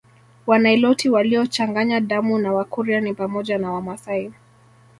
Waniloti 0.47 1.09
waliochanganya 1.09 1.99
damu 1.99 2.37
na 2.37 2.53
Wakurya 2.53 3.01
ni 3.01 3.13
pamoja 3.13 3.57
na 3.57 3.71
Wamasai 3.71 4.33